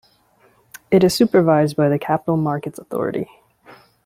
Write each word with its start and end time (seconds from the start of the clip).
It 0.89 1.03
is 1.03 1.13
supervised 1.13 1.75
by 1.77 1.87
the 1.87 1.99
Capital 1.99 2.35
Market 2.35 2.79
Authority. 2.79 3.29